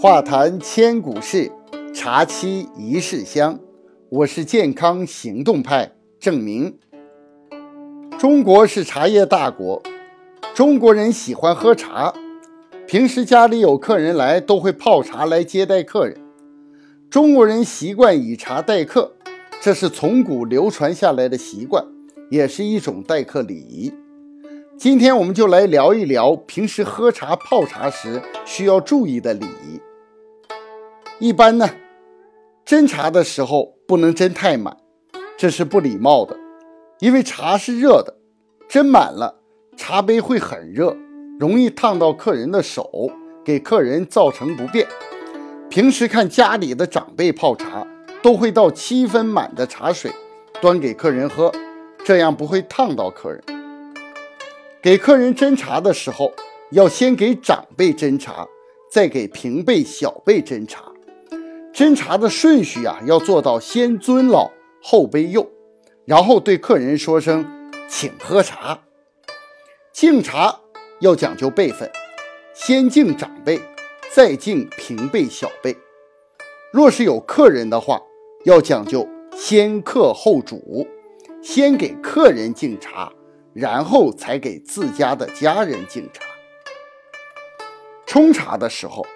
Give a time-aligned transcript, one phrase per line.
[0.00, 1.50] 话谈千古事，
[1.92, 3.58] 茶沏一世香。
[4.08, 5.90] 我是健康行动派
[6.20, 6.78] 郑明。
[8.16, 9.82] 中国是茶叶大国，
[10.54, 12.14] 中国人喜欢喝茶，
[12.86, 16.16] 平时家里有客人来，都会泡茶来接待客人。
[17.10, 19.16] 中国人习惯以茶待客，
[19.60, 21.84] 这是从古流传下来的习惯，
[22.30, 23.92] 也是一种待客礼仪。
[24.76, 29.80] 今天我们就来聊一聊平时喝茶泡茶时需要注意的礼仪。
[31.20, 31.68] 一般呢，
[32.64, 34.76] 斟茶的时候不能斟太满，
[35.36, 36.38] 这是不礼貌的，
[37.00, 38.14] 因为茶是热的，
[38.68, 39.40] 斟满了
[39.76, 40.96] 茶杯会很热，
[41.40, 43.10] 容易烫到客人的手，
[43.44, 44.86] 给客人造成不便。
[45.68, 47.84] 平时看家里的长辈泡茶，
[48.22, 50.12] 都会倒七分满的茶水，
[50.60, 51.52] 端给客人喝，
[52.04, 53.42] 这样不会烫到客人。
[54.80, 56.32] 给客人斟茶的时候，
[56.70, 58.46] 要先给长辈斟茶，
[58.88, 60.87] 再给平辈小辈斟茶。
[61.78, 64.50] 斟茶的顺序啊，要做到先尊老
[64.82, 65.48] 后卑幼，
[66.06, 68.80] 然后对客人说声“请喝茶”。
[69.94, 70.58] 敬茶
[70.98, 71.88] 要讲究辈分，
[72.52, 73.60] 先敬长辈，
[74.12, 75.76] 再敬平辈小辈。
[76.72, 78.02] 若是有客人的话，
[78.44, 80.84] 要讲究先客后主，
[81.40, 83.12] 先给客人敬茶，
[83.54, 86.24] 然后才给自家的家人敬茶。
[88.04, 89.06] 冲茶的时候。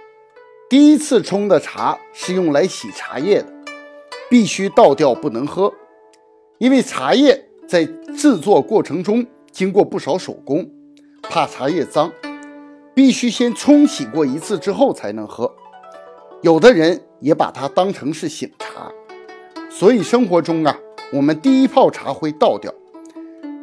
[0.72, 3.46] 第一次冲的茶是用来洗茶叶的，
[4.30, 5.70] 必须倒掉不能喝，
[6.56, 7.84] 因为茶叶在
[8.16, 10.66] 制作过程中经过不少手工，
[11.24, 12.10] 怕茶叶脏，
[12.94, 15.54] 必须先冲洗过一次之后才能喝。
[16.40, 18.90] 有的人也把它当成是醒茶，
[19.68, 20.74] 所以生活中啊，
[21.12, 22.72] 我们第一泡茶会倒掉，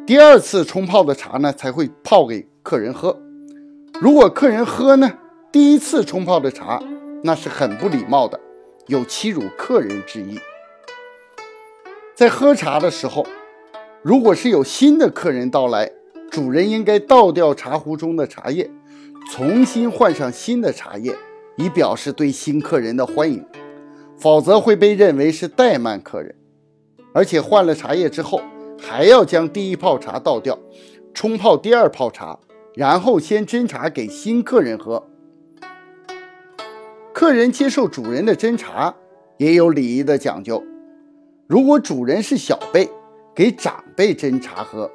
[0.06, 3.20] 第二次冲泡的茶呢才会泡给客人喝。
[4.00, 5.10] 如果客人喝呢，
[5.50, 6.80] 第一次冲泡的茶。
[7.22, 8.40] 那是很不礼貌的，
[8.86, 10.38] 有欺辱客人之意。
[12.14, 13.26] 在喝茶的时候，
[14.02, 15.90] 如果是有新的客人到来，
[16.30, 18.70] 主人应该倒掉茶壶中的茶叶，
[19.30, 21.14] 重新换上新的茶叶，
[21.56, 23.44] 以表示对新客人的欢迎。
[24.18, 26.34] 否则会被认为是怠慢客人。
[27.12, 28.40] 而且换了茶叶之后，
[28.78, 30.58] 还要将第一泡茶倒掉，
[31.12, 32.38] 冲泡第二泡茶，
[32.74, 35.09] 然后先斟茶给新客人喝。
[37.20, 38.94] 客人接受主人的斟茶
[39.36, 40.64] 也有礼仪的讲究。
[41.46, 42.88] 如果主人是小辈，
[43.34, 44.90] 给长辈斟茶喝，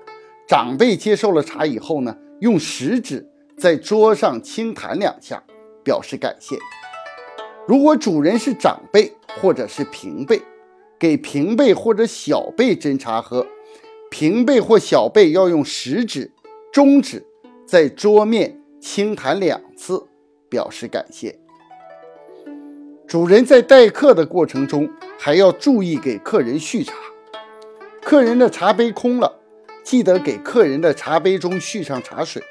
[0.48, 3.24] 长辈接受了茶以后呢，用食指
[3.60, 5.44] 在桌上轻弹两下，
[5.84, 6.58] 表示感谢。
[7.68, 10.42] 如果主人是长辈或者是平辈，
[10.98, 13.46] 给平辈或者小辈斟茶喝，
[14.10, 16.32] 平辈或小辈要用食指、
[16.74, 17.24] 中指
[17.68, 20.08] 在桌面轻弹两次，
[20.50, 21.38] 表示感谢。
[23.16, 26.94] 主人在待客的过程中，还要注意给客人续茶。
[28.04, 29.40] 客人的茶杯空了，
[29.86, 32.44] 记得给客人的茶杯中续上茶水。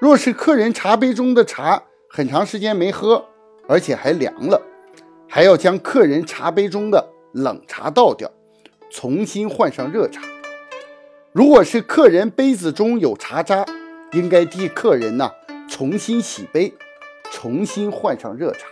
[0.00, 3.24] 若是客人茶杯中的茶很长时间没喝，
[3.68, 4.60] 而且还凉了，
[5.28, 8.28] 还要将客人茶杯中的冷茶倒掉，
[8.90, 10.20] 重新换上热茶。
[11.30, 13.64] 如果是客人杯子中有茶渣，
[14.14, 15.30] 应该替客人呢
[15.68, 16.74] 重新洗杯，
[17.30, 18.66] 重新换上热茶。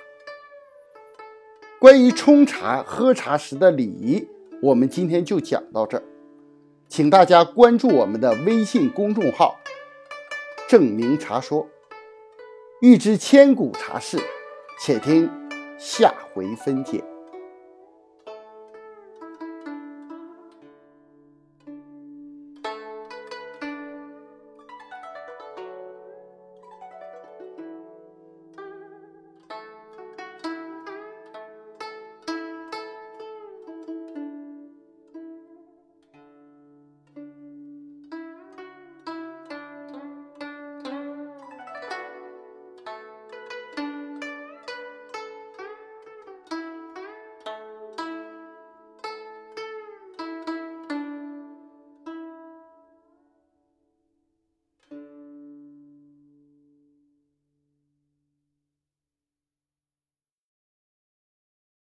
[1.80, 4.26] 关于冲茶、喝茶时的礼仪，
[4.60, 6.02] 我们今天就讲到这儿，
[6.88, 9.60] 请大家关注我们的微信公众号
[10.68, 11.68] “正明茶说”，
[12.82, 14.18] 欲知千古茶事，
[14.80, 15.30] 且听
[15.78, 17.04] 下回分解。